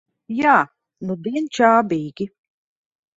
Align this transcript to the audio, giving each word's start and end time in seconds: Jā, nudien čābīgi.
Jā, 0.35 0.53
nudien 1.09 1.49
čābīgi. 1.57 2.27